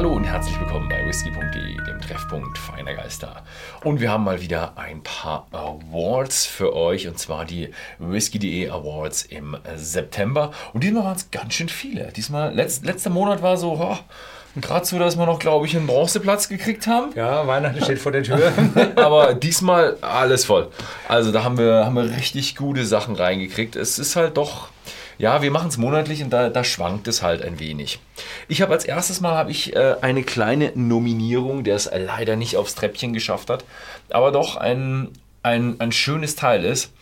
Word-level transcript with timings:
Hallo 0.00 0.14
und 0.14 0.24
herzlich 0.24 0.58
willkommen 0.58 0.88
bei 0.88 1.06
whisky.de, 1.06 1.76
dem 1.84 2.00
Treffpunkt 2.00 2.56
feiner 2.56 2.94
Geister. 2.94 3.42
Und 3.84 4.00
wir 4.00 4.10
haben 4.10 4.24
mal 4.24 4.40
wieder 4.40 4.78
ein 4.78 5.02
paar 5.02 5.46
Awards 5.52 6.46
für 6.46 6.74
euch 6.74 7.06
und 7.06 7.18
zwar 7.18 7.44
die 7.44 7.68
Whisky.de 7.98 8.70
Awards 8.70 9.24
im 9.24 9.58
September. 9.76 10.52
Und 10.72 10.84
diesmal 10.84 11.04
waren 11.04 11.16
es 11.16 11.30
ganz 11.30 11.52
schön 11.52 11.68
viele. 11.68 12.12
Diesmal, 12.16 12.54
letzt, 12.54 12.86
letzter 12.86 13.10
Monat 13.10 13.42
war 13.42 13.58
so, 13.58 13.72
oh, 13.72 13.98
gerade 14.58 14.86
so, 14.86 14.98
dass 14.98 15.18
wir 15.18 15.26
noch, 15.26 15.38
glaube 15.38 15.66
ich, 15.66 15.76
einen 15.76 15.86
Bronzeplatz 15.86 16.48
gekriegt 16.48 16.86
haben. 16.86 17.12
Ja, 17.14 17.46
Weihnachten 17.46 17.84
steht 17.84 17.98
vor 17.98 18.12
der 18.12 18.22
Tür. 18.22 18.54
Aber 18.96 19.34
diesmal 19.34 19.98
alles 20.00 20.46
voll. 20.46 20.68
Also 21.08 21.30
da 21.30 21.44
haben 21.44 21.58
wir, 21.58 21.84
haben 21.84 21.96
wir 21.96 22.04
richtig 22.16 22.56
gute 22.56 22.86
Sachen 22.86 23.16
reingekriegt. 23.16 23.76
Es 23.76 23.98
ist 23.98 24.16
halt 24.16 24.38
doch 24.38 24.68
ja, 25.20 25.42
wir 25.42 25.50
machen 25.50 25.68
es 25.68 25.76
monatlich 25.76 26.22
und 26.22 26.30
da, 26.30 26.48
da, 26.48 26.64
schwankt 26.64 27.06
es 27.06 27.22
halt 27.22 27.42
ein 27.42 27.60
wenig. 27.60 28.00
Ich 28.48 28.62
habe 28.62 28.72
als 28.72 28.86
erstes 28.86 29.20
Mal 29.20 29.36
habe 29.36 29.50
ich 29.50 29.76
äh, 29.76 29.96
eine 30.00 30.22
kleine 30.22 30.72
Nominierung, 30.74 31.62
der 31.62 31.76
es 31.76 31.90
leider 31.94 32.36
nicht 32.36 32.56
aufs 32.56 32.74
Treppchen 32.74 33.12
geschafft 33.12 33.50
hat, 33.50 33.66
aber 34.08 34.32
doch 34.32 34.56
ein, 34.56 35.10
ein, 35.42 35.78
ein 35.78 35.92
schönes 35.92 36.36
Teil 36.36 36.64
ist. 36.64 36.94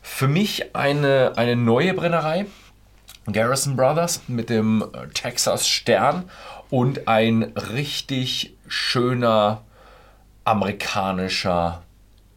Für 0.00 0.26
mich 0.26 0.74
eine, 0.74 1.34
eine 1.36 1.54
neue 1.54 1.92
Brennerei, 1.92 2.46
Garrison 3.30 3.76
Brothers 3.76 4.22
mit 4.26 4.48
dem 4.48 4.82
äh, 4.82 5.08
Texas 5.12 5.68
Stern 5.68 6.30
und 6.70 7.08
ein 7.08 7.42
richtig 7.42 8.56
schöner 8.66 9.64
amerikanischer 10.44 11.82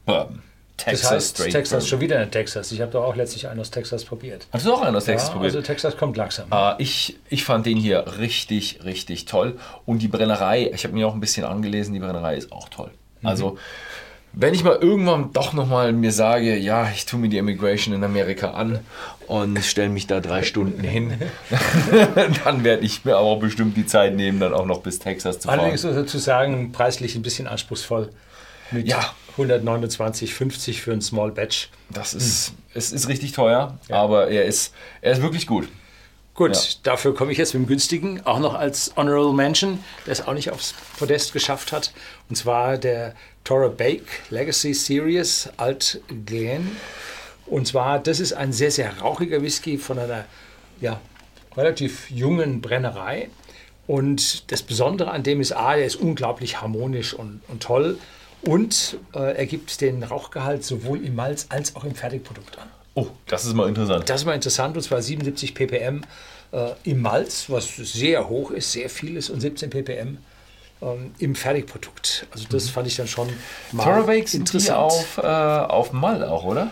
Bourbon. 0.06 0.49
Texas 0.80 1.02
das 1.02 1.12
heißt, 1.12 1.38
Straight 1.38 1.52
Texas, 1.52 1.88
schon 1.88 2.02
wieder 2.02 2.22
in 2.22 2.32
Texas. 2.32 2.72
Ich 2.72 2.82
habe 2.82 2.92
doch 2.92 3.04
auch 3.04 3.16
letztlich 3.16 3.48
einen 3.48 3.60
aus 3.60 3.72
Texas 3.72 4.06
probiert. 4.06 4.48
Hast 4.52 4.66
du 4.66 4.74
auch 4.74 4.82
einen 4.82 4.96
aus 4.96 5.06
Texas 5.06 5.30
ja, 5.30 5.34
probiert? 5.34 5.56
Also 5.56 5.66
Texas 5.66 5.98
kommt 5.98 6.18
langsam. 6.18 6.48
Uh, 6.52 6.74
ich, 6.78 7.18
ich 7.30 7.44
fand 7.44 7.66
den 7.66 7.78
hier 7.78 8.06
richtig, 8.20 8.84
richtig 8.84 9.26
toll. 9.26 9.58
Und 9.86 10.02
die 10.02 10.08
Brennerei, 10.08 10.72
ich 10.74 10.84
habe 10.84 10.94
mir 10.94 11.08
auch 11.08 11.14
ein 11.14 11.20
bisschen 11.20 11.46
angelesen, 11.46 11.94
die 11.94 12.00
Brennerei 12.00 12.36
ist 12.36 12.52
auch 12.52 12.70
toll. 12.70 12.92
Mhm. 13.22 13.28
Also, 13.28 13.58
wenn 14.34 14.54
ich 14.54 14.64
mal 14.64 14.76
irgendwann 14.76 15.34
doch 15.34 15.54
nochmal 15.54 15.92
mir 15.92 16.12
sage, 16.12 16.56
ja, 16.58 16.90
ich 16.94 17.06
tue 17.06 17.20
mir 17.20 17.30
die 17.30 17.38
Immigration 17.38 17.96
in 17.96 18.04
Amerika 18.04 18.52
an 18.52 18.80
und 19.28 19.64
stelle 19.64 19.90
mich 19.90 20.08
da 20.08 20.20
drei 20.20 20.44
Stunden 20.44 20.84
hin, 20.84 21.14
dann 22.46 22.64
werde 22.64 22.86
ich 22.86 23.06
mir 23.06 23.18
aber 23.18 23.38
bestimmt 23.38 23.76
die 23.76 23.86
Zeit 23.86 24.16
nehmen, 24.16 24.40
dann 24.40 24.54
auch 24.54 24.66
noch 24.66 24.82
bis 24.82 25.00
Texas 25.00 25.40
zu 25.40 25.48
fahren. 25.48 25.60
Allerdings 25.60 25.82
sozusagen 25.82 26.72
preislich 26.72 27.16
ein 27.16 27.24
bisschen 27.24 27.48
anspruchsvoll. 27.48 28.10
Mit 28.72 28.88
ja. 28.88 29.00
129,50 29.40 30.80
für 30.80 30.92
ein 30.92 31.02
Small 31.02 31.32
Batch. 31.32 31.70
Das 31.90 32.14
ist, 32.14 32.50
hm. 32.50 32.56
es 32.74 32.92
ist 32.92 33.08
richtig 33.08 33.32
teuer, 33.32 33.78
ja. 33.88 33.96
aber 33.96 34.30
er 34.30 34.46
ist, 34.46 34.74
er 35.02 35.14
ist 35.14 35.22
wirklich 35.22 35.48
gut. 35.48 35.68
Gut, 36.40 36.56
ja. 36.56 36.62
dafür 36.84 37.14
komme 37.14 37.34
ich 37.34 37.38
jetzt 37.38 37.54
mit 37.54 37.64
dem 37.64 37.68
günstigen, 37.68 38.26
auch 38.26 38.40
noch 38.40 38.54
als 38.54 38.94
Honorable 38.96 39.34
Mention, 39.34 39.84
der 40.06 40.14
es 40.14 40.26
auch 40.26 40.34
nicht 40.34 40.52
aufs 40.52 40.74
Podest 40.98 41.34
geschafft 41.34 41.74
hat. 41.74 41.92
Und 42.30 42.38
zwar 42.38 42.78
der 42.78 43.14
Torah 43.44 43.68
Bake 43.68 44.06
Legacy 44.30 44.74
Series 44.74 45.50
Alt 45.58 46.02
Glen. 46.26 46.78
Und 47.46 47.68
zwar, 47.68 48.00
das 48.00 48.22
ist 48.22 48.32
ein 48.32 48.54
sehr, 48.54 48.72
sehr 48.72 49.00
rauchiger 49.00 49.42
Whisky 49.42 49.78
von 49.78 50.00
einer 50.00 50.24
ja, 50.80 51.02
relativ 51.58 52.10
jungen 52.10 52.62
Brennerei. 52.62 53.30
Und 53.86 54.52
das 54.52 54.62
Besondere 54.62 55.12
an 55.12 55.24
dem 55.24 55.42
ist, 55.42 55.52
A, 55.52 55.76
der 55.76 55.86
ist 55.86 55.96
unglaublich 55.96 56.62
harmonisch 56.62 57.14
und, 57.14 57.42
und 57.48 57.64
toll. 57.64 57.98
Und 58.42 58.98
äh, 59.14 59.36
er 59.38 59.46
gibt 59.46 59.82
den 59.82 60.04
Rauchgehalt 60.04 60.64
sowohl 60.64 61.04
im 61.04 61.16
Malz 61.16 61.48
als 61.50 61.76
auch 61.76 61.84
im 61.84 61.96
Fertigprodukt 61.96 62.58
an. 62.58 62.68
Oh, 62.96 63.08
das 63.28 63.46
ist 63.46 63.54
mal 63.54 63.68
interessant. 63.68 64.10
Das 64.10 64.22
ist 64.22 64.26
mal 64.26 64.36
interessant, 64.36 64.76
und 64.76 64.84
zwar 64.84 65.02
77 65.02 65.54
ppm 65.54 66.04
äh, 66.52 66.72
im 66.84 67.02
Malz, 67.02 67.50
was 67.50 67.76
sehr 67.76 68.30
hoch 68.30 68.52
ist, 68.52 68.72
sehr 68.72 68.90
viel 68.90 69.18
ist, 69.18 69.30
und 69.30 69.42
17 69.42 69.70
ppm 69.70 70.18
ähm, 70.82 71.12
im 71.20 71.36
Fertigprodukt. 71.36 72.28
Also 72.32 72.46
das 72.50 72.66
mhm. 72.66 72.70
fand 72.70 72.88
ich 72.88 72.96
dann 72.96 73.08
schon 73.08 73.30
mal 73.72 73.84
Torabakes 73.84 74.34
interessant. 74.34 74.80
Auf, 74.80 75.18
äh, 75.18 75.22
auf 75.22 75.94
Mal 75.94 76.24
auch, 76.24 76.44
oder? 76.44 76.72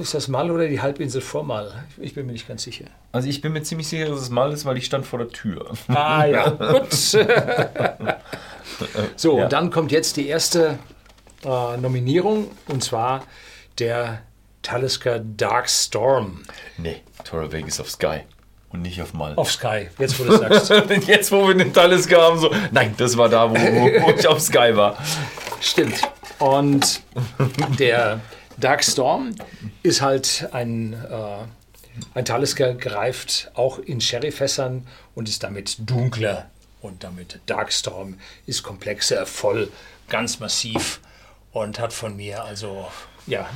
Ist 0.00 0.14
das 0.14 0.26
Mal 0.26 0.50
oder 0.50 0.66
die 0.66 0.80
Halbinsel 0.80 1.20
vor 1.20 1.44
Mal? 1.44 1.84
Ich 1.98 2.14
bin 2.14 2.26
mir 2.26 2.32
nicht 2.32 2.48
ganz 2.48 2.64
sicher. 2.64 2.86
Also 3.12 3.28
ich 3.28 3.40
bin 3.40 3.52
mir 3.52 3.62
ziemlich 3.62 3.86
sicher, 3.86 4.06
dass 4.06 4.20
es 4.20 4.30
Mal 4.30 4.50
ist, 4.52 4.64
weil 4.64 4.76
ich 4.76 4.86
stand 4.86 5.06
vor 5.06 5.20
der 5.20 5.28
Tür. 5.28 5.70
Ah 5.88 6.24
ja, 6.24 6.48
gut. 6.72 6.92
so, 9.16 9.38
ja. 9.38 9.44
und 9.44 9.52
dann 9.52 9.70
kommt 9.70 9.92
jetzt 9.92 10.16
die 10.16 10.26
erste 10.26 10.78
äh, 11.44 11.76
Nominierung 11.76 12.50
und 12.66 12.82
zwar 12.82 13.22
der 13.78 14.22
Talisker 14.62 15.20
Dark 15.20 15.70
Storm. 15.70 16.42
Nee, 16.76 17.02
Tora 17.22 17.52
Vegas 17.52 17.78
auf 17.78 17.90
Sky 17.90 18.20
und 18.70 18.82
nicht 18.82 19.00
auf 19.00 19.14
Mal. 19.14 19.34
Auf 19.36 19.52
Sky, 19.52 19.88
jetzt 19.98 20.18
wo 20.18 20.24
du 20.24 20.36
sagst. 20.36 20.70
jetzt 21.06 21.30
wo 21.30 21.46
wir 21.46 21.54
den 21.54 21.72
Talisker 21.72 22.20
haben, 22.20 22.40
so. 22.40 22.50
Nein, 22.72 22.94
das 22.96 23.16
war 23.16 23.28
da, 23.28 23.48
wo, 23.48 23.54
wo 23.54 24.10
ich 24.10 24.26
auf 24.26 24.40
Sky 24.40 24.74
war. 24.74 24.96
Stimmt. 25.60 26.00
Und 26.40 27.02
der 27.78 28.20
Dark 28.58 28.84
Storm 28.84 29.34
ist 29.82 30.00
halt 30.00 30.48
ein, 30.52 30.92
äh, 30.92 31.44
ein 32.14 32.24
Talisker 32.24 32.74
gereift 32.74 33.50
auch 33.54 33.78
in 33.78 34.00
Sherryfässern 34.00 34.86
und 35.14 35.28
ist 35.28 35.42
damit 35.42 35.76
dunkler 35.78 36.50
und 36.84 37.02
damit 37.02 37.40
Darkstorm 37.46 38.18
ist 38.46 38.62
komplexer, 38.62 39.26
voll, 39.26 39.70
ganz 40.08 40.38
massiv 40.38 41.00
und 41.52 41.78
hat 41.78 41.92
von 41.92 42.16
mir 42.16 42.44
also 42.44 42.86
ja 43.26 43.48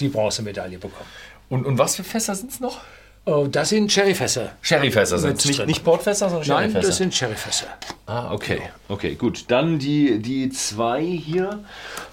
die 0.00 0.08
Bronzemedaille 0.08 0.78
bekommen. 0.78 1.08
Und, 1.50 1.66
und 1.66 1.78
was 1.78 1.96
für 1.96 2.04
Fässer 2.04 2.34
sind 2.34 2.52
es 2.52 2.60
noch? 2.60 2.80
Oh, 3.26 3.46
das 3.50 3.68
sind 3.68 3.92
Sherryfässer. 3.92 4.52
Sherryfässer 4.62 5.18
sind 5.18 5.38
es 5.38 5.44
nicht, 5.44 5.66
nicht 5.66 5.84
Portfässer, 5.84 6.30
sondern 6.30 6.44
Sherryfässer? 6.44 6.78
Nein, 6.78 6.86
das 6.86 6.96
sind 6.96 7.14
Sherryfässer. 7.14 7.66
Ah, 8.10 8.32
okay. 8.32 8.60
Okay, 8.88 9.14
gut. 9.14 9.44
Dann 9.52 9.78
die, 9.78 10.18
die 10.18 10.50
zwei 10.50 11.00
hier 11.00 11.62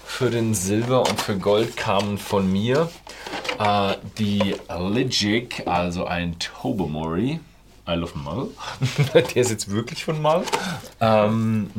für 0.04 0.30
den 0.30 0.54
Silber 0.54 1.00
und 1.00 1.20
für 1.20 1.36
Gold 1.36 1.76
kamen 1.76 2.18
von 2.18 2.52
mir. 2.52 2.88
Äh, 3.58 3.94
die 4.16 4.54
Ligic, 4.78 5.66
also 5.66 6.04
ein 6.04 6.38
Tobermory. 6.38 7.40
I 7.88 7.94
love 7.94 8.16
Mull. 8.16 8.50
Der 9.12 9.36
ist 9.36 9.50
jetzt 9.50 9.72
wirklich 9.72 10.04
von 10.04 10.22
Mull. 10.22 10.44
Ähm, 11.00 11.72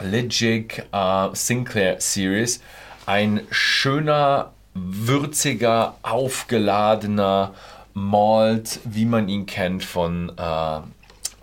Legic 0.00 0.86
uh, 0.94 1.34
Sinclair 1.34 2.00
Series. 2.00 2.62
Ein 3.04 3.42
schöner, 3.50 4.52
würziger, 4.72 5.96
aufgeladener 6.00 7.52
Malt, 7.92 8.80
wie 8.84 9.04
man 9.04 9.28
ihn 9.28 9.44
kennt 9.44 9.84
von, 9.84 10.32
äh, 10.38 10.80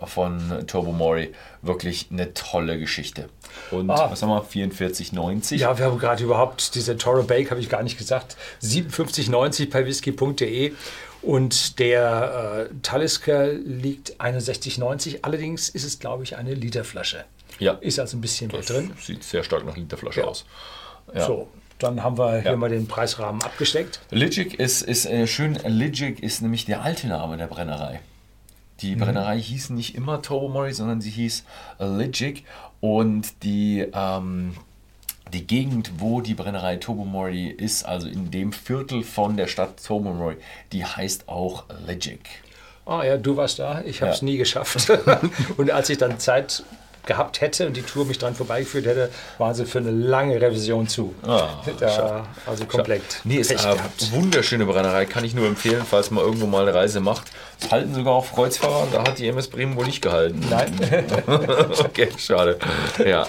von 0.06 0.64
Turbo 0.66 0.92
Mori. 0.92 1.32
Wirklich 1.62 2.08
eine 2.10 2.32
tolle 2.34 2.78
Geschichte. 2.78 3.28
Und 3.70 3.90
ah. 3.90 4.10
was 4.10 4.22
haben 4.22 4.30
wir? 4.30 4.44
44,90? 4.44 5.56
Ja, 5.56 5.78
wir 5.78 5.86
haben 5.86 5.98
gerade 5.98 6.22
überhaupt 6.24 6.74
diese 6.74 6.96
Toro 6.96 7.22
Bake, 7.22 7.50
habe 7.50 7.60
ich 7.60 7.68
gar 7.68 7.82
nicht 7.82 7.98
gesagt. 7.98 8.36
57,90 8.62 9.70
bei 9.70 9.84
whisky.de. 9.86 10.72
Und 11.22 11.78
der 11.78 12.68
äh, 12.70 12.74
Talisker 12.82 13.52
liegt 13.52 14.20
61,90. 14.20 15.18
Allerdings 15.22 15.68
ist 15.68 15.84
es, 15.84 15.98
glaube 15.98 16.22
ich, 16.24 16.36
eine 16.36 16.54
Literflasche. 16.54 17.24
Ja. 17.58 17.72
Ist 17.74 17.98
also 17.98 18.16
ein 18.16 18.22
bisschen 18.22 18.50
mehr 18.50 18.62
drin. 18.62 18.92
Sieht 19.00 19.22
sehr 19.22 19.44
stark 19.44 19.66
nach 19.66 19.76
Literflasche 19.76 20.20
ja. 20.20 20.26
aus. 20.26 20.46
Ja. 21.14 21.26
So, 21.26 21.48
dann 21.78 22.02
haben 22.02 22.16
wir 22.16 22.40
hier 22.40 22.52
ja. 22.52 22.56
mal 22.56 22.70
den 22.70 22.86
Preisrahmen 22.86 23.42
abgesteckt. 23.42 24.00
Ligic 24.10 24.54
ist, 24.54 24.82
ist 24.82 25.06
äh, 25.06 25.26
schön. 25.26 25.58
Ligic 25.66 26.22
ist 26.22 26.40
nämlich 26.40 26.64
der 26.64 26.82
alte 26.82 27.06
Name 27.08 27.36
der 27.36 27.46
Brennerei. 27.46 28.00
Die 28.82 28.96
mhm. 28.96 29.00
Brennerei 29.00 29.40
hieß 29.40 29.70
nicht 29.70 29.94
immer 29.94 30.22
Tobermory, 30.22 30.72
sondern 30.72 31.00
sie 31.00 31.10
hieß 31.10 31.44
Ligic. 31.78 32.44
Und 32.80 33.42
die, 33.42 33.86
ähm, 33.92 34.54
die 35.32 35.46
Gegend, 35.46 35.92
wo 35.98 36.20
die 36.20 36.34
Brennerei 36.34 36.76
Tobermory 36.76 37.48
ist, 37.48 37.84
also 37.84 38.08
in 38.08 38.30
dem 38.30 38.52
Viertel 38.52 39.02
von 39.02 39.36
der 39.36 39.46
Stadt 39.46 39.84
Tobermory, 39.84 40.36
die 40.72 40.84
heißt 40.84 41.28
auch 41.28 41.64
Legic. 41.86 42.20
Ah 42.86 43.04
ja, 43.04 43.18
du 43.18 43.36
warst 43.36 43.58
da, 43.58 43.82
ich 43.82 44.00
habe 44.02 44.12
es 44.12 44.20
ja. 44.20 44.24
nie 44.24 44.36
geschafft. 44.38 44.90
und 45.56 45.70
als 45.70 45.90
ich 45.90 45.98
dann 45.98 46.18
Zeit 46.18 46.64
gehabt 47.06 47.40
hätte 47.40 47.66
und 47.66 47.76
die 47.76 47.82
Tour 47.82 48.04
mich 48.04 48.18
dran 48.18 48.34
vorbeigeführt 48.34 48.86
hätte, 48.86 49.10
waren 49.38 49.54
sie 49.54 49.66
für 49.66 49.78
eine 49.78 49.90
lange 49.90 50.40
Revision 50.40 50.88
zu. 50.88 51.14
Ah, 51.26 51.48
da, 51.78 52.26
also 52.46 52.64
komplett. 52.66 53.02
Nee, 53.24 53.36
ist 53.36 53.64
eine 53.64 53.78
wunderschöne 54.10 54.66
Brennerei, 54.66 55.06
kann 55.06 55.24
ich 55.24 55.34
nur 55.34 55.46
empfehlen, 55.46 55.82
falls 55.88 56.10
man 56.10 56.24
irgendwo 56.24 56.46
mal 56.46 56.62
eine 56.62 56.74
Reise 56.74 57.00
macht. 57.00 57.30
Halten 57.70 57.94
sogar 57.94 58.14
auch 58.14 58.32
Kreuzfahrer, 58.32 58.88
da 58.92 59.02
hat 59.02 59.18
die 59.18 59.28
MS 59.28 59.48
Bremen 59.48 59.76
wohl 59.76 59.86
nicht 59.86 60.02
gehalten. 60.02 60.42
Nein. 60.48 60.72
okay, 61.78 62.08
schade. 62.16 62.58
Ja, 63.04 63.26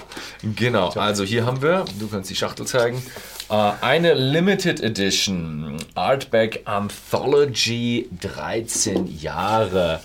genau. 0.55 0.89
Also 0.91 1.23
hier 1.23 1.45
haben 1.45 1.61
wir, 1.61 1.85
du 1.99 2.07
kannst 2.07 2.29
die 2.29 2.35
Schachtel 2.35 2.65
zeigen, 2.65 3.03
äh, 3.49 3.71
eine 3.81 4.13
Limited 4.13 4.81
Edition 4.81 5.77
Artback 5.95 6.61
Anthology 6.65 8.09
13 8.21 9.07
Jahre. 9.19 9.99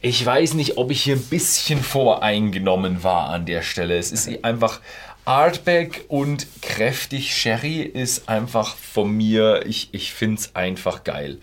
Ich 0.00 0.24
weiß 0.24 0.54
nicht, 0.54 0.76
ob 0.76 0.90
ich 0.90 1.02
hier 1.02 1.16
ein 1.16 1.22
bisschen 1.22 1.82
voreingenommen 1.82 3.02
war 3.02 3.30
an 3.30 3.46
der 3.46 3.62
Stelle. 3.62 3.98
Es 3.98 4.12
ist 4.12 4.44
einfach 4.44 4.80
Artback 5.24 6.04
und 6.08 6.46
kräftig 6.62 7.34
Sherry 7.34 7.82
ist 7.82 8.28
einfach 8.28 8.76
von 8.76 9.10
mir, 9.10 9.66
ich, 9.66 9.88
ich 9.92 10.12
finde 10.12 10.40
es 10.40 10.54
einfach 10.54 11.04
geil. 11.04 11.38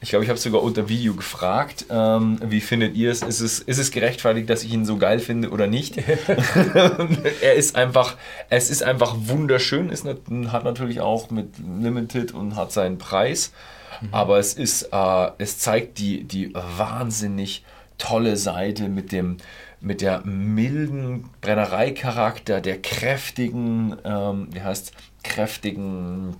Ich 0.00 0.10
glaube, 0.10 0.24
ich 0.24 0.28
habe 0.28 0.38
sogar 0.38 0.62
unter 0.62 0.88
Video 0.88 1.14
gefragt, 1.14 1.86
ähm, 1.90 2.38
wie 2.44 2.60
findet 2.60 2.94
ihr 2.94 3.10
es? 3.10 3.22
Ist, 3.22 3.40
es? 3.40 3.58
ist 3.58 3.78
es 3.78 3.90
gerechtfertigt, 3.90 4.48
dass 4.48 4.62
ich 4.62 4.72
ihn 4.72 4.84
so 4.84 4.98
geil 4.98 5.18
finde 5.18 5.50
oder 5.50 5.66
nicht? 5.66 5.96
er 7.40 7.54
ist 7.54 7.76
einfach, 7.76 8.16
es 8.48 8.70
ist 8.70 8.82
einfach 8.82 9.16
wunderschön, 9.18 9.90
ist, 9.90 10.06
hat 10.06 10.64
natürlich 10.64 11.00
auch 11.00 11.30
mit 11.30 11.54
Limited 11.58 12.32
und 12.32 12.56
hat 12.56 12.72
seinen 12.72 12.98
Preis. 12.98 13.52
Mhm. 14.00 14.08
Aber 14.12 14.38
es 14.38 14.54
ist, 14.54 14.90
äh, 14.92 15.30
es 15.38 15.58
zeigt 15.58 15.98
die, 15.98 16.24
die 16.24 16.54
wahnsinnig 16.54 17.64
tolle 17.98 18.36
Seite 18.36 18.88
mit 18.88 19.12
dem, 19.12 19.36
mit 19.80 20.00
der 20.00 20.24
milden 20.24 21.30
Brennereicharakter, 21.40 22.60
der 22.60 22.80
kräftigen, 22.80 23.96
ähm, 24.04 24.48
wie 24.52 24.62
heißt, 24.62 24.92
kräftigen 25.22 26.36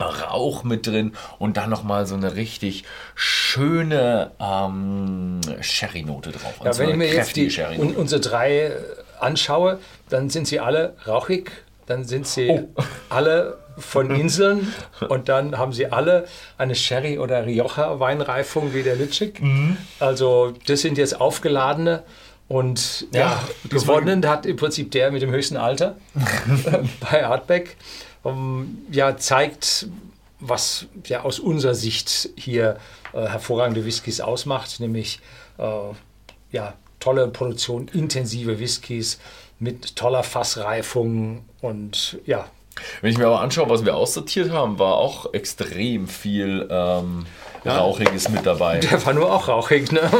Rauch 0.00 0.62
mit 0.62 0.86
drin 0.86 1.12
und 1.38 1.56
dann 1.56 1.70
nochmal 1.70 2.06
so 2.06 2.14
eine 2.14 2.36
richtig 2.36 2.84
schöne 3.16 4.30
ähm, 4.38 5.40
Sherry-Note 5.60 6.30
drauf. 6.32 6.54
Ja, 6.64 6.78
wenn 6.78 6.90
ich 6.90 6.96
mir 6.96 7.12
jetzt 7.12 7.34
die, 7.34 7.50
un, 7.78 7.96
unsere 7.96 8.20
drei 8.20 8.58
äh, 8.58 8.74
anschaue, 9.18 9.80
dann 10.08 10.30
sind 10.30 10.46
sie 10.46 10.60
alle 10.60 10.96
rauchig, 11.06 11.50
dann 11.88 12.04
sind 12.04 12.26
sie 12.26 12.50
oh. 12.50 12.68
alle 13.08 13.58
von 13.78 14.10
Inseln 14.10 14.72
und 15.08 15.28
dann 15.28 15.56
haben 15.56 15.72
sie 15.72 15.86
alle 15.86 16.26
eine 16.56 16.74
Sherry- 16.74 17.18
oder 17.18 17.46
Rioja-Weinreifung 17.46 18.74
wie 18.74 18.82
der 18.82 18.96
Lütschig. 18.96 19.40
Mhm. 19.40 19.76
Also 20.00 20.52
das 20.66 20.80
sind 20.80 20.98
jetzt 20.98 21.20
aufgeladene 21.20 22.02
und 22.48 23.06
ja, 23.12 23.20
ja 23.20 23.42
gewonnen 23.68 24.26
hat 24.26 24.46
im 24.46 24.56
Prinzip 24.56 24.90
der 24.90 25.10
mit 25.10 25.22
dem 25.22 25.30
höchsten 25.30 25.56
Alter 25.56 25.96
bei 27.10 27.26
Artbeck 27.26 27.76
ähm, 28.24 28.78
ja, 28.90 29.16
zeigt, 29.16 29.88
was 30.40 30.86
ja 31.06 31.22
aus 31.22 31.38
unserer 31.38 31.74
Sicht 31.74 32.30
hier 32.36 32.78
äh, 33.12 33.26
hervorragende 33.26 33.84
Whiskys 33.84 34.20
ausmacht, 34.20 34.80
nämlich 34.80 35.20
äh, 35.58 35.62
ja, 36.52 36.74
tolle 37.00 37.28
Produktion, 37.28 37.88
intensive 37.92 38.58
Whiskys 38.58 39.18
mit 39.58 39.96
toller 39.96 40.22
Fassreifung 40.22 41.44
und 41.60 42.18
ja. 42.26 42.46
Wenn 43.00 43.10
ich 43.10 43.18
mir 43.18 43.26
aber 43.26 43.40
anschaue, 43.40 43.68
was 43.68 43.84
wir 43.84 43.96
aussortiert 43.96 44.50
haben, 44.50 44.78
war 44.78 44.94
auch 44.94 45.32
extrem 45.34 46.06
viel 46.06 46.68
ähm, 46.70 47.26
ja. 47.64 47.78
Rauchiges 47.78 48.28
mit 48.28 48.46
dabei. 48.46 48.78
Der 48.78 49.04
war 49.04 49.14
nur 49.14 49.32
auch 49.32 49.48
rauchig, 49.48 49.90
ne? 49.90 50.02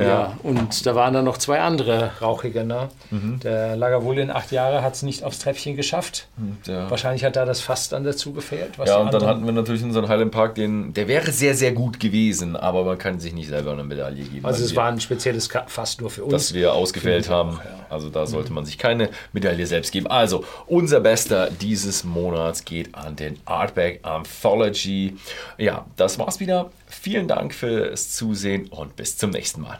ja. 0.00 0.08
ja. 0.08 0.36
und 0.42 0.86
da 0.86 0.94
waren 0.94 1.14
dann 1.14 1.24
noch 1.24 1.38
zwei 1.38 1.60
andere 1.60 2.12
rauchige, 2.20 2.64
ne? 2.64 2.88
Mhm. 3.10 3.40
Der 3.40 3.76
Lagavulin, 3.76 4.30
acht 4.30 4.52
Jahre, 4.52 4.82
hat 4.82 4.94
es 4.94 5.02
nicht 5.02 5.24
aufs 5.24 5.38
Treppchen 5.38 5.76
geschafft. 5.76 6.28
Ja. 6.66 6.90
Wahrscheinlich 6.90 7.24
hat 7.24 7.36
da 7.36 7.44
das 7.44 7.60
Fass 7.60 7.88
dann 7.88 8.04
dazu 8.04 8.32
gefehlt. 8.32 8.72
ja, 8.84 8.98
und 8.98 9.12
dann 9.12 9.26
hatten 9.26 9.44
wir 9.44 9.52
natürlich 9.52 9.82
unseren 9.82 10.08
Highland 10.08 10.32
Park, 10.32 10.54
den, 10.54 10.92
der 10.94 11.08
wäre 11.08 11.30
sehr, 11.32 11.54
sehr 11.54 11.72
gut 11.72 12.00
gewesen, 12.00 12.56
aber 12.56 12.84
man 12.84 12.98
kann 12.98 13.20
sich 13.20 13.32
nicht 13.32 13.48
selber 13.48 13.72
eine 13.72 13.84
Medaille 13.84 14.24
geben. 14.24 14.44
Also 14.44 14.64
es 14.64 14.74
war 14.76 14.86
ein 14.86 15.00
spezielles 15.00 15.48
Fass 15.66 16.00
nur 16.00 16.10
für 16.10 16.24
uns. 16.24 16.32
Das 16.32 16.54
wir 16.54 16.74
ausgewählt 16.74 17.28
haben. 17.28 17.58
Auch, 17.58 17.90
also 17.90 18.08
da 18.08 18.26
sollte 18.26 18.50
mhm. 18.50 18.56
man 18.56 18.64
sich 18.64 18.78
keine 18.78 19.10
Medaille 19.32 19.66
selbst 19.66 19.92
geben. 19.92 20.06
Also, 20.06 20.44
unser 20.66 21.00
Bester 21.00 21.50
dieses 21.50 22.04
Monats 22.04 22.64
geht 22.64 22.94
an 22.94 23.16
den 23.16 23.38
Artback. 23.44 24.00
Anthology. 24.02 25.16
Ja, 25.58 25.86
das 25.96 26.18
war's 26.18 26.40
wieder. 26.40 26.70
Vielen 26.86 27.28
Dank 27.28 27.54
fürs 27.54 28.12
Zusehen 28.12 28.68
und 28.68 28.96
bis 28.96 29.16
zum 29.16 29.30
nächsten 29.30 29.60
Mal. 29.62 29.78